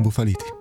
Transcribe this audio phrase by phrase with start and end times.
[0.00, 0.59] Imbufaliti.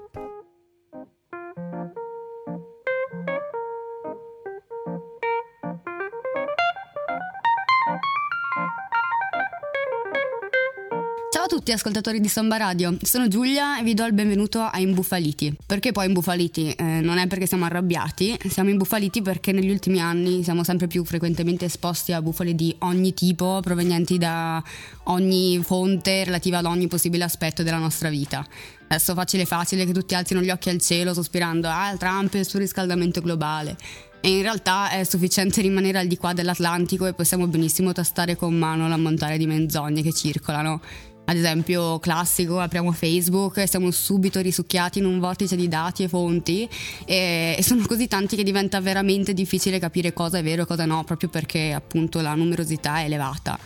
[11.70, 15.56] Tutti ascoltatori di Samba Radio, sono Giulia e vi do il benvenuto a Imbufaliti.
[15.67, 16.72] Perché poi Imbufaliti?
[16.72, 21.05] Eh, non è perché siamo arrabbiati, siamo imbufaliti perché negli ultimi anni siamo sempre più
[21.05, 24.63] frequentemente esposti a bufale di ogni tipo provenienti da
[25.03, 28.43] ogni fonte relativa ad ogni possibile aspetto della nostra vita.
[28.88, 32.48] Adesso facile facile che tutti alzino gli occhi al cielo sospirando ah Trump e il
[32.48, 33.77] suo riscaldamento globale.
[34.21, 38.54] E in realtà è sufficiente rimanere al di qua dell'Atlantico e possiamo benissimo tastare con
[38.54, 40.81] mano l'ammontare di menzogne che circolano
[41.29, 46.07] ad esempio classico, apriamo Facebook e siamo subito risucchiati in un vortice di dati e
[46.07, 46.67] fonti
[47.05, 51.03] e, sono così tanti che diventa veramente difficile capire cosa è vero e cosa no,
[51.03, 53.59] proprio perché appunto la numerosità è elevata.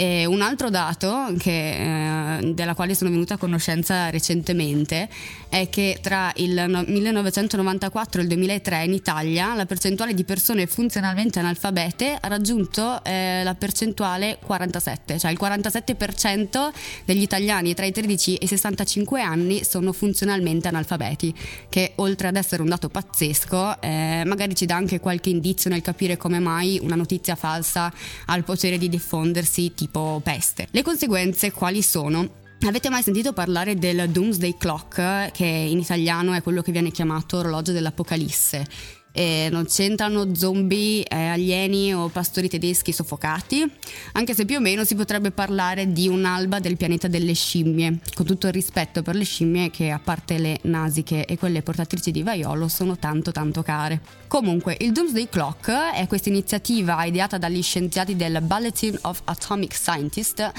[0.00, 5.10] E un altro dato che, eh, della quale sono venuta a conoscenza recentemente
[5.50, 11.38] è che tra il 1994 e il 2003 in Italia la percentuale di persone funzionalmente
[11.38, 16.70] analfabete ha raggiunto eh, la percentuale 47, cioè il 47%
[17.04, 21.34] degli italiani tra i 13 e i 65 anni sono funzionalmente analfabeti,
[21.68, 25.82] che oltre ad essere un dato pazzesco, eh, magari ci dà anche qualche indizio nel
[25.82, 27.92] capire come mai una notizia falsa
[28.24, 30.68] ha il potere di diffondersi tipo tipo peste.
[30.70, 32.38] Le conseguenze quali sono?
[32.66, 37.38] Avete mai sentito parlare del Doomsday Clock, che in italiano è quello che viene chiamato
[37.38, 38.66] orologio dell'Apocalisse?
[39.12, 43.64] E non c'entrano zombie, eh, alieni o pastori tedeschi soffocati,
[44.12, 48.24] anche se più o meno si potrebbe parlare di un'alba del pianeta delle scimmie, con
[48.24, 52.22] tutto il rispetto per le scimmie che a parte le nasiche e quelle portatrici di
[52.22, 54.00] vaiolo sono tanto tanto care.
[54.28, 60.52] Comunque, il Doomsday Clock è questa iniziativa ideata dagli scienziati del Bulletin of Atomic Scientists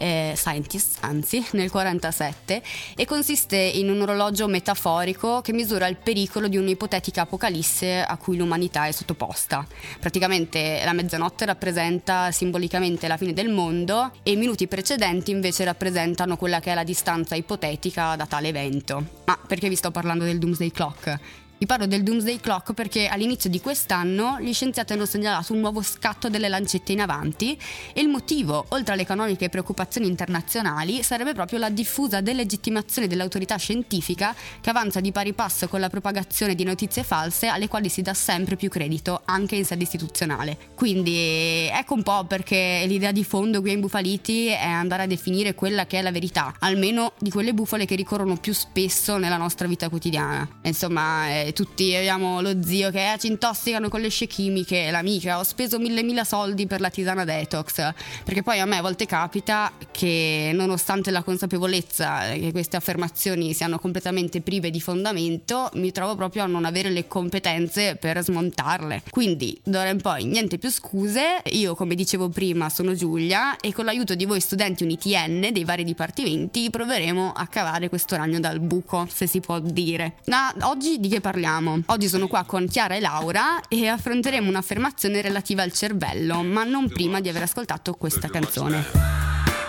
[0.00, 2.62] eh, Scientist, anzi, nel 1947,
[2.96, 8.36] e consiste in un orologio metaforico che misura il pericolo di un'ipotetica apocalisse a cui
[8.36, 9.66] l'umanità è sottoposta.
[10.00, 16.36] Praticamente la mezzanotte rappresenta simbolicamente la fine del mondo e i minuti precedenti invece rappresentano
[16.36, 19.04] quella che è la distanza ipotetica da tale evento.
[19.26, 21.18] Ma perché vi sto parlando del Doomsday Clock?
[21.60, 25.82] Vi parlo del Doomsday Clock perché all'inizio di quest'anno gli scienziati hanno segnalato un nuovo
[25.82, 27.54] scatto delle lancette in avanti
[27.92, 34.34] e il motivo, oltre alle canoniche preoccupazioni internazionali, sarebbe proprio la diffusa delegittimazione dell'autorità scientifica
[34.58, 38.14] che avanza di pari passo con la propagazione di notizie false alle quali si dà
[38.14, 40.56] sempre più credito, anche in sede istituzionale.
[40.74, 45.54] Quindi ecco un po' perché l'idea di fondo qui in Bufaliti è andare a definire
[45.54, 49.66] quella che è la verità, almeno di quelle bufale che ricorrono più spesso nella nostra
[49.66, 50.48] vita quotidiana.
[50.62, 55.78] Insomma, tutti abbiamo lo zio che ci intossicano con le scie chimiche, l'amica, ho speso
[55.78, 57.92] mille mila soldi per la tisana detox,
[58.24, 63.78] perché poi a me a volte capita che nonostante la consapevolezza che queste affermazioni siano
[63.78, 69.02] completamente prive di fondamento, mi trovo proprio a non avere le competenze per smontarle.
[69.10, 73.84] Quindi d'ora in poi niente più scuse, io come dicevo prima sono Giulia e con
[73.84, 79.06] l'aiuto di voi studenti UNITN dei vari dipartimenti proveremo a cavare questo ragno dal buco,
[79.12, 80.14] se si può dire.
[80.26, 81.39] Ma oggi di che parliamo?
[81.40, 81.80] Parliamo.
[81.86, 86.88] Oggi sono qua con Chiara e Laura e affronteremo un'affermazione relativa al cervello, ma non
[86.88, 88.84] prima di aver ascoltato questa canzone.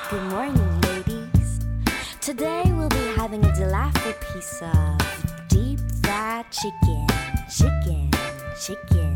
[0.10, 1.58] Good morning, ladies.
[2.20, 4.98] Today we'll be having a delightful piece of
[5.48, 7.06] deep fried chicken,
[7.50, 8.10] chicken,
[8.60, 9.14] chicken,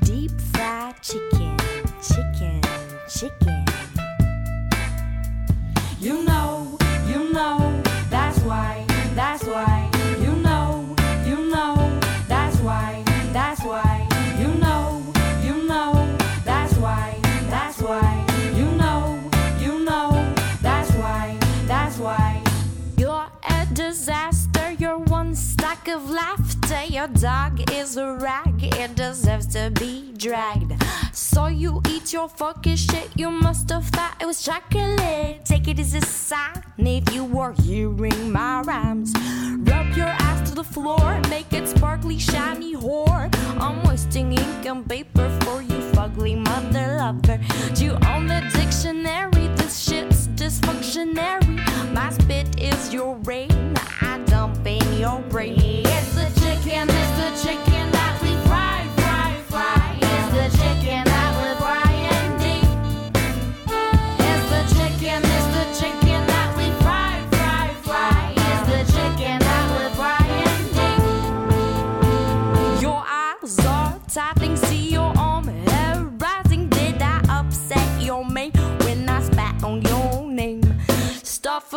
[0.00, 1.56] deep fried chicken,
[2.02, 2.60] chicken,
[3.08, 3.63] chicken.
[25.88, 26.84] Of laughter.
[26.84, 30.72] Your dog is a rag, it deserves to be dragged.
[31.12, 35.44] Saw you eat your fucking shit, you must have thought it was chocolate.
[35.44, 39.12] Take it as a sign if you were hearing my rhymes.
[39.70, 43.28] Rub your ass to the floor, make it sparkly, shiny whore.
[43.60, 47.40] I'm wasting ink and paper for you, fugly mother lover.
[47.74, 49.48] Do you own the dictionary?
[49.56, 51.92] This shit's dysfunctionary.
[51.92, 53.74] My spit is your rain.
[54.00, 55.82] I dump in your brain.
[55.86, 58.33] It's the chicken, it's the chicken that we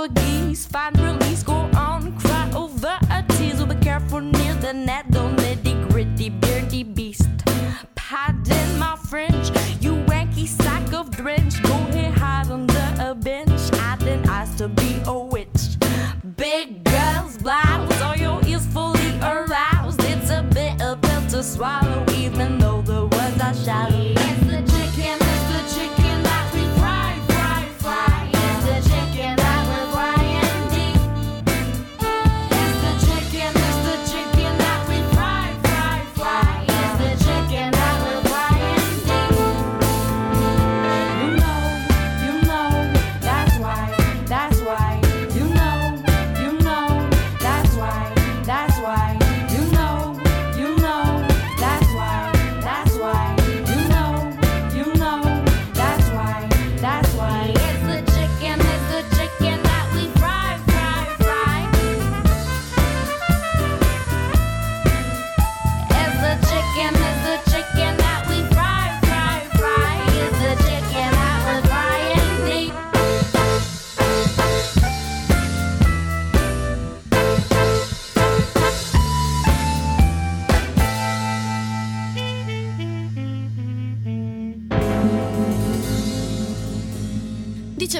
[0.07, 2.97] a geese, find release, go on, cry over
[4.09, 7.29] for near the net, don't nettle, nitty gritty, beardy beast.
[7.95, 9.49] Pardon my French,
[9.81, 11.61] you wanky sack of drench.
[11.63, 13.61] Go ahead, hide under a bench.
[13.73, 15.77] I didn't ask to be a witch.
[16.37, 20.01] Big girls, blouse, all your ears fully aroused.
[20.03, 24.06] It's a bit of pill to swallow, even though the words are shallow.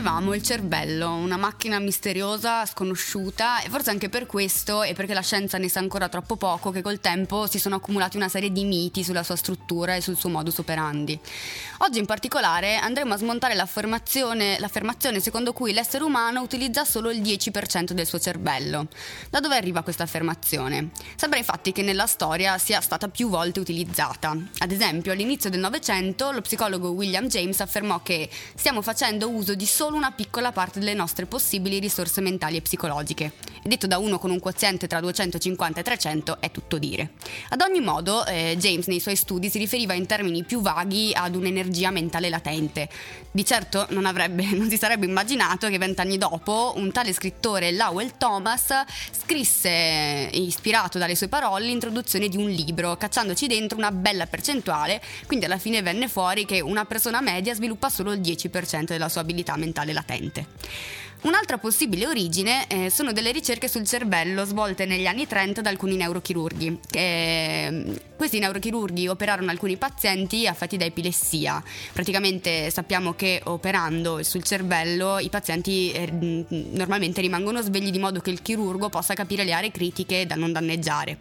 [0.07, 5.21] Dicevamo il cervello, una macchina misteriosa, sconosciuta e forse anche per questo e perché la
[5.21, 8.63] scienza ne sa ancora troppo poco che col tempo si sono accumulati una serie di
[8.63, 11.19] miti sulla sua struttura e sul suo modus operandi.
[11.79, 17.21] Oggi in particolare andremo a smontare l'affermazione, l'affermazione secondo cui l'essere umano utilizza solo il
[17.21, 18.87] 10% del suo cervello.
[19.29, 20.91] Da dove arriva questa affermazione?
[21.17, 24.33] Sembra infatti che nella storia sia stata più volte utilizzata.
[24.59, 29.65] Ad esempio all'inizio del Novecento lo psicologo William James affermò che stiamo facendo uso di
[29.65, 33.33] solo una piccola parte delle nostre possibili risorse mentali e psicologiche.
[33.63, 37.11] Detto da uno con un quoziente tra 250 e 300 è tutto dire.
[37.49, 41.35] Ad ogni modo, eh, James nei suoi studi si riferiva in termini più vaghi ad
[41.35, 42.87] un'energia mentale latente.
[43.31, 48.13] Di certo non, avrebbe, non si sarebbe immaginato che vent'anni dopo un tale scrittore Lowell
[48.17, 48.73] Thomas
[49.11, 55.45] scrisse, ispirato dalle sue parole, l'introduzione di un libro, cacciandoci dentro una bella percentuale, quindi
[55.45, 59.57] alla fine venne fuori che una persona media sviluppa solo il 10% della sua abilità
[59.57, 60.95] mentale latente.
[61.21, 65.95] Un'altra possibile origine eh, sono delle ricerche sul cervello svolte negli anni 30 da alcuni
[65.95, 66.79] neurochirurghi.
[66.91, 71.61] Eh, questi neurochirurghi operarono alcuni pazienti affetti da epilessia.
[71.91, 78.29] Praticamente sappiamo che operando sul cervello i pazienti eh, normalmente rimangono svegli di modo che
[78.29, 81.17] il chirurgo possa capire le aree critiche da non danneggiare.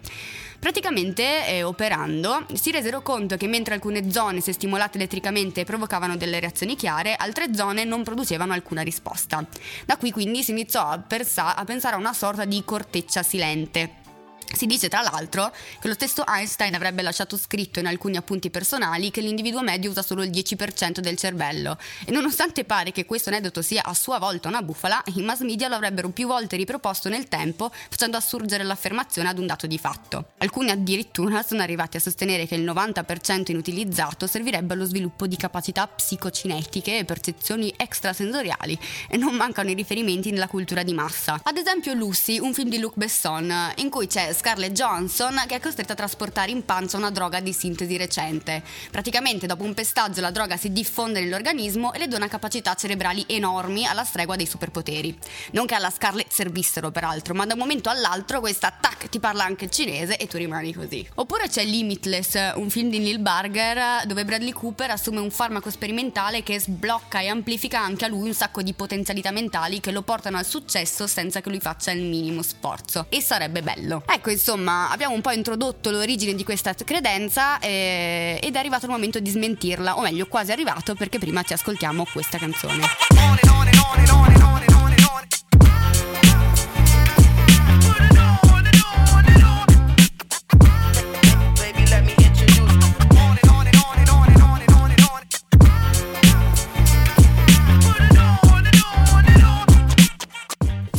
[0.59, 6.39] Praticamente eh, operando si resero conto che mentre alcune zone se stimolate elettricamente provocavano delle
[6.39, 9.45] reazioni chiare, altre zone non producevano alcuna risposta.
[9.85, 14.06] Da qui quindi si iniziò a, persa- a pensare a una sorta di corteccia silente.
[14.53, 19.11] Si dice tra l'altro che lo stesso Einstein avrebbe lasciato scritto in alcuni appunti personali
[19.11, 23.61] che l'individuo medio usa solo il 10% del cervello e nonostante pare che questo aneddoto
[23.61, 27.27] sia a sua volta una bufala, i mass media lo avrebbero più volte riproposto nel
[27.27, 30.29] tempo facendo assurgere l'affermazione ad un dato di fatto.
[30.37, 35.87] Alcuni addirittura sono arrivati a sostenere che il 90% inutilizzato servirebbe allo sviluppo di capacità
[35.87, 38.79] psicocinetiche e percezioni extrasensoriali
[39.09, 41.39] e non mancano i riferimenti nella cultura di massa.
[41.43, 45.59] Ad esempio Lucy, un film di Luc Besson in cui c'è Scarlett Johansson che è
[45.59, 48.61] costretta a trasportare in pancia una droga di sintesi recente.
[48.91, 53.87] Praticamente dopo un pestaggio la droga si diffonde nell'organismo e le dona capacità cerebrali enormi
[53.87, 55.17] alla stregua dei superpoteri.
[55.51, 59.43] Non che alla Scarlett servissero peraltro, ma da un momento all'altro questa tac ti parla
[59.43, 61.07] anche il cinese e tu rimani così.
[61.15, 66.43] Oppure c'è Limitless, un film di Neil Barger dove Bradley Cooper assume un farmaco sperimentale
[66.43, 70.37] che sblocca e amplifica anche a lui un sacco di potenzialità mentali che lo portano
[70.37, 73.07] al successo senza che lui faccia il minimo sforzo.
[73.09, 74.03] E sarebbe bello.
[74.05, 78.91] Ecco, insomma, abbiamo un po' introdotto l'origine di questa credenza eh, ed è arrivato il
[78.91, 82.81] momento di smentirla, o meglio, quasi arrivato perché prima ci ascoltiamo questa canzone.
[83.09, 83.47] Baby,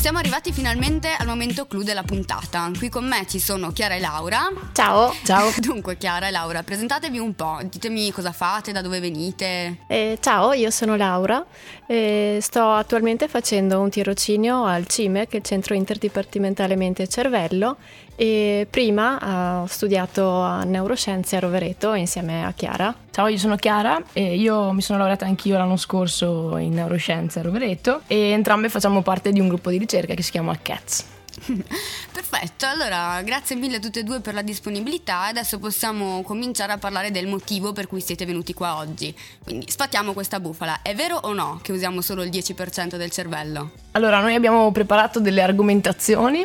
[0.08, 2.70] Siamo arrivati finalmente al momento clou della puntata.
[2.78, 4.50] Qui con me ci sono Chiara e Laura.
[4.72, 5.14] Ciao.
[5.22, 5.50] Ciao.
[5.60, 9.80] Dunque, Chiara e Laura, presentatevi un po', ditemi cosa fate, da dove venite.
[9.86, 11.44] Eh, ciao, io sono Laura
[11.86, 17.08] e sto attualmente facendo un tirocinio al CIME, che è il Centro Interdipartimentale Mente e
[17.08, 17.76] Cervello,
[18.20, 22.92] e prima eh, ho studiato neuroscienze a Rovereto insieme a Chiara.
[23.12, 27.42] Ciao, io sono Chiara e io mi sono laureata anch'io l'anno scorso in neuroscienze a
[27.42, 31.17] Rovereto e entrambe facciamo parte di un gruppo di ricerca che si chiama CATS.
[32.12, 36.78] Perfetto, allora grazie mille a tutte e due per la disponibilità adesso possiamo cominciare a
[36.78, 39.14] parlare del motivo per cui siete venuti qua oggi.
[39.42, 43.71] Quindi sfattiamo questa bufala, è vero o no che usiamo solo il 10% del cervello?
[43.92, 46.45] Allora, noi abbiamo preparato delle argomentazioni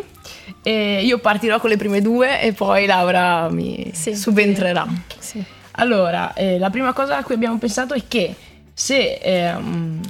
[0.62, 4.16] e io partirò con le prime due e poi Laura mi Sì.
[4.16, 4.88] subentrerà.
[5.20, 5.44] Sì.
[5.78, 8.36] Allora, eh, la prima cosa a cui abbiamo pensato è che
[8.74, 10.02] se ehm,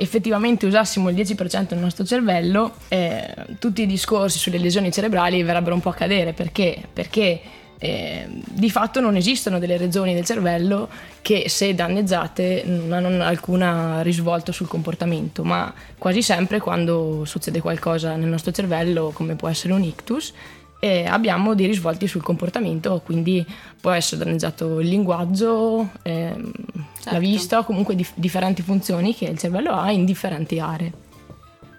[0.00, 5.74] effettivamente usassimo il 10% del nostro cervello, eh, tutti i discorsi sulle lesioni cerebrali verrebbero
[5.74, 6.32] un po' a cadere.
[6.32, 6.82] Perché?
[6.92, 7.40] Perché
[7.78, 10.88] eh, di fatto non esistono delle regioni del cervello
[11.22, 18.16] che se danneggiate non hanno alcun risvolto sul comportamento, ma quasi sempre quando succede qualcosa
[18.16, 20.32] nel nostro cervello, come può essere un ictus,
[20.80, 23.46] eh, abbiamo dei risvolti sul comportamento, quindi
[23.80, 27.18] può essere danneggiato il linguaggio, ehm, la Certo.
[27.18, 30.92] vista o comunque dif- differenti funzioni che il cervello ha in differenti aree.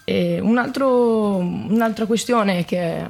[0.06, 3.06] E un altro- un'altra questione che-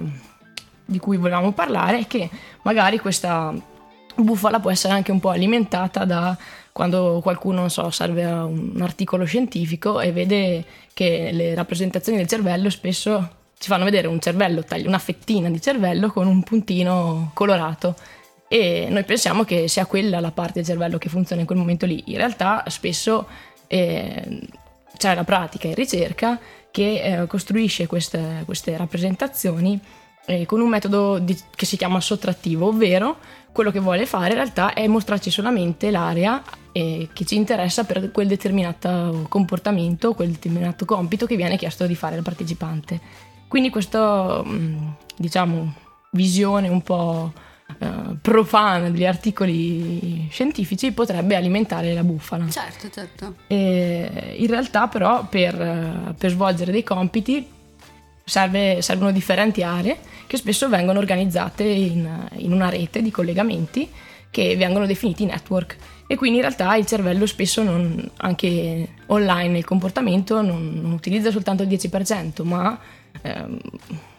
[0.85, 2.29] di cui volevamo parlare è che
[2.63, 3.53] magari questa
[4.15, 6.37] bufala può essere anche un po' alimentata da
[6.73, 12.69] quando qualcuno, non so, serve un articolo scientifico e vede che le rappresentazioni del cervello
[12.69, 13.29] spesso
[13.61, 17.95] ci fanno vedere un cervello, una fettina di cervello con un puntino colorato
[18.47, 21.85] e noi pensiamo che sia quella la parte del cervello che funziona in quel momento
[21.85, 22.01] lì.
[22.07, 23.27] In realtà spesso
[23.67, 24.39] eh,
[24.97, 26.39] c'è la pratica in ricerca
[26.71, 29.79] che eh, costruisce queste, queste rappresentazioni
[30.25, 33.17] eh, con un metodo di- che si chiama sottrattivo, ovvero
[33.51, 36.41] quello che vuole fare in realtà è mostrarci solamente l'area
[36.71, 41.95] eh, che ci interessa per quel determinato comportamento, quel determinato compito che viene chiesto di
[41.95, 43.29] fare al partecipante.
[43.51, 45.73] Quindi questa, mh, diciamo,
[46.11, 47.33] visione un po'
[47.79, 52.47] eh, profana degli articoli scientifici potrebbe alimentare la bufala.
[52.47, 53.35] Certo, certo.
[53.47, 57.45] E in realtà però per, eh, per svolgere dei compiti
[58.23, 63.89] serve- servono differenti aree che spesso vengono organizzate in, in una rete di collegamenti
[64.29, 65.75] che vengono definiti network
[66.07, 71.31] e quindi in realtà il cervello spesso non- anche online nel comportamento non, non utilizza
[71.31, 72.79] soltanto il 10% ma
[73.21, 73.59] ehm,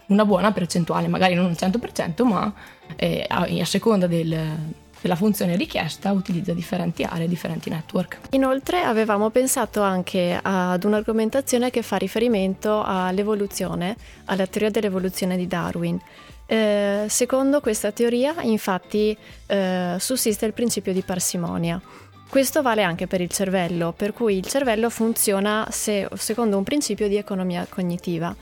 [0.06, 2.52] una buona percentuale, magari non il 100% ma
[2.97, 8.18] eh, a, a seconda del- della funzione richiesta utilizza differenti aree, differenti network.
[8.30, 16.00] Inoltre avevamo pensato anche ad un'argomentazione che fa riferimento all'evoluzione, alla teoria dell'evoluzione di Darwin.
[16.47, 19.16] Eh, secondo questa teoria, infatti,
[19.47, 21.80] eh, sussiste il principio di parsimonia.
[22.28, 27.09] Questo vale anche per il cervello, per cui il cervello funziona se- secondo un principio
[27.09, 28.35] di economia cognitiva.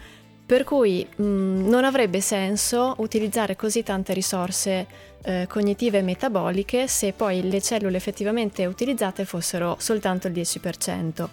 [0.50, 1.22] Per cui mh,
[1.68, 4.84] non avrebbe senso utilizzare così tante risorse
[5.22, 11.28] eh, cognitive e metaboliche se poi le cellule effettivamente utilizzate fossero soltanto il 10%.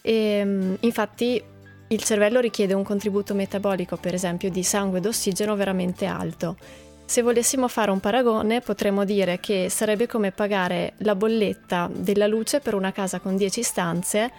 [0.00, 1.42] E, mh, infatti
[1.88, 6.56] il cervello richiede un contributo metabolico, per esempio, di sangue ed ossigeno veramente alto.
[7.04, 12.60] Se volessimo fare un paragone, potremmo dire che sarebbe come pagare la bolletta della luce
[12.60, 14.32] per una casa con 10 stanze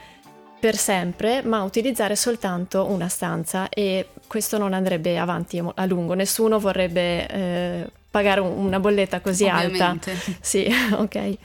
[0.59, 6.13] per sempre, ma utilizzare soltanto una stanza e questo non andrebbe avanti a lungo.
[6.13, 9.67] Nessuno vorrebbe eh, pagare un- una bolletta così alta.
[9.67, 10.17] Ovviamente.
[10.41, 11.37] Sì, ok.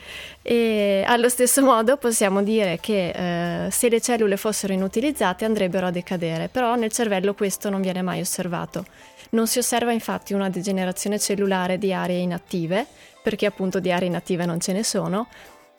[0.43, 5.91] E allo stesso modo possiamo dire che eh, se le cellule fossero inutilizzate andrebbero a
[5.91, 8.85] decadere, però nel cervello questo non viene mai osservato.
[9.31, 12.87] Non si osserva infatti una degenerazione cellulare di aree inattive,
[13.23, 15.29] perché appunto di aree inattive non ce ne sono,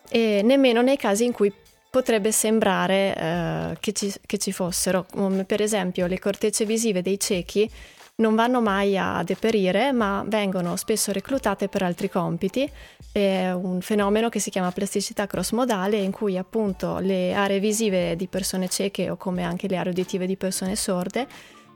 [0.10, 1.52] e nemmeno nei casi in cui
[1.94, 7.20] potrebbe sembrare eh, che, ci, che ci fossero, come per esempio le cortecce visive dei
[7.20, 7.70] ciechi
[8.16, 12.68] non vanno mai a deperire, ma vengono spesso reclutate per altri compiti.
[13.12, 18.28] È un fenomeno che si chiama plasticità crossmodale, in cui appunto le aree visive di
[18.28, 21.28] persone cieche o come anche le aree uditive di persone sorde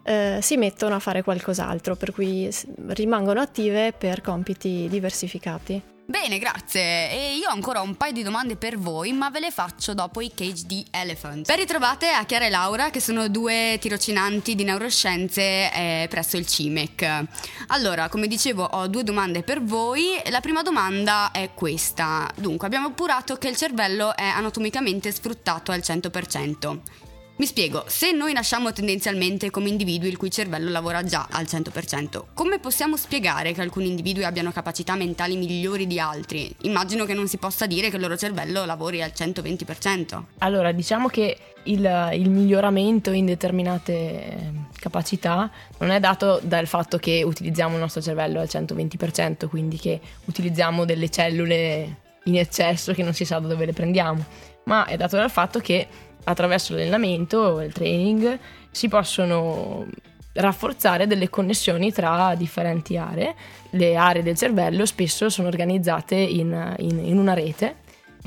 [0.02, 2.50] eh, si mettono a fare qualcos'altro, per cui
[2.88, 5.96] rimangono attive per compiti diversificati.
[6.10, 7.12] Bene, grazie.
[7.12, 10.22] E io ho ancora un paio di domande per voi, ma ve le faccio dopo
[10.22, 11.46] i Cage di Elephant.
[11.46, 16.48] Ben ritrovate a Chiara e Laura, che sono due tirocinanti di neuroscienze eh, presso il
[16.48, 17.26] CIMEC.
[17.68, 20.22] Allora, come dicevo, ho due domande per voi.
[20.30, 22.32] La prima domanda è questa.
[22.38, 27.07] Dunque, abbiamo appurato che il cervello è anatomicamente sfruttato al 100%.
[27.40, 32.24] Mi spiego, se noi nasciamo tendenzialmente come individui il cui cervello lavora già al 100%,
[32.34, 36.52] come possiamo spiegare che alcuni individui abbiano capacità mentali migliori di altri?
[36.62, 40.24] Immagino che non si possa dire che il loro cervello lavori al 120%.
[40.40, 46.98] Allora, diciamo che il, il miglioramento in determinate eh, capacità non è dato dal fatto
[46.98, 53.04] che utilizziamo il nostro cervello al 120%, quindi che utilizziamo delle cellule in eccesso che
[53.04, 54.26] non si sa da dove le prendiamo,
[54.64, 55.88] ma è dato dal fatto che
[56.28, 58.38] attraverso l'allenamento, il training,
[58.70, 59.88] si possono
[60.34, 63.34] rafforzare delle connessioni tra differenti aree.
[63.72, 67.86] Le aree del cervello spesso sono organizzate in, in, in una rete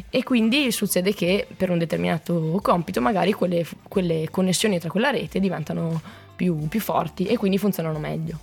[0.09, 5.39] e quindi succede che per un determinato compito magari quelle, quelle connessioni tra quella rete
[5.39, 6.01] diventano
[6.35, 8.39] più, più forti e quindi funzionano meglio.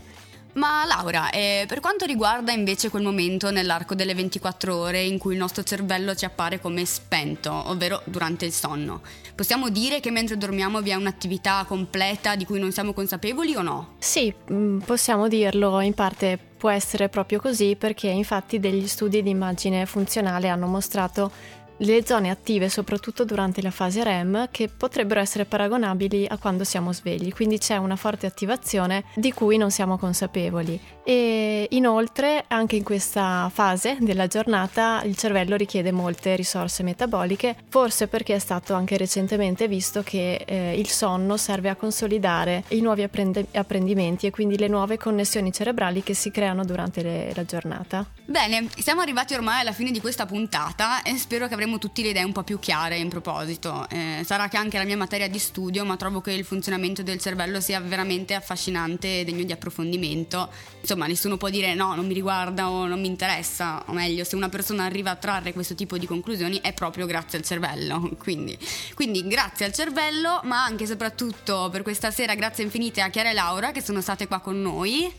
[0.58, 5.34] Ma Laura, eh, per quanto riguarda invece quel momento nell'arco delle 24 ore in cui
[5.34, 9.02] il nostro cervello ci appare come spento, ovvero durante il sonno,
[9.36, 13.62] possiamo dire che mentre dormiamo vi è un'attività completa di cui non siamo consapevoli o
[13.62, 13.94] no?
[14.00, 19.30] Sì, mm, possiamo dirlo, in parte può essere proprio così perché infatti degli studi di
[19.30, 21.32] immagine funzionale hanno mostrato
[21.78, 26.94] le zone attive soprattutto durante la fase REM che potrebbero essere paragonabili a quando siamo
[26.94, 32.84] svegli, quindi c'è una forte attivazione di cui non siamo consapevoli e inoltre anche in
[32.84, 38.98] questa fase della giornata il cervello richiede molte risorse metaboliche, forse perché è stato anche
[38.98, 44.58] recentemente visto che eh, il sonno serve a consolidare i nuovi apprend- apprendimenti e quindi
[44.58, 48.17] le nuove connessioni cerebrali che si creano durante le- la giornata.
[48.30, 52.10] Bene, siamo arrivati ormai alla fine di questa puntata e spero che avremo tutte le
[52.10, 53.88] idee un po' più chiare in proposito.
[53.90, 57.22] Eh, sarà che anche la mia materia di studio, ma trovo che il funzionamento del
[57.22, 60.52] cervello sia veramente affascinante e degno di approfondimento.
[60.82, 64.36] Insomma, nessuno può dire no, non mi riguarda o non mi interessa, o meglio, se
[64.36, 68.12] una persona arriva a trarre questo tipo di conclusioni è proprio grazie al cervello.
[68.20, 68.58] Quindi,
[68.94, 73.30] quindi grazie al cervello, ma anche e soprattutto per questa sera grazie infinite a Chiara
[73.30, 75.10] e Laura che sono state qua con noi.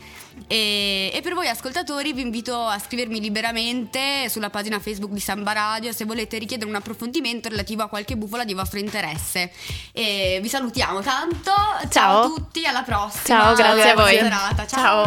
[0.46, 5.52] E, e per voi ascoltatori vi invito a scrivermi liberamente sulla pagina Facebook di Samba
[5.52, 9.50] Radio se volete richiedere un approfondimento relativo a qualche bufola di vostro interesse.
[9.92, 11.50] E vi salutiamo tanto.
[11.50, 12.20] Ciao, Ciao.
[12.20, 13.38] a tutti, alla prossima.
[13.40, 14.16] Ciao, grazie a voi.
[14.18, 14.66] serata.
[14.66, 15.06] Ciao.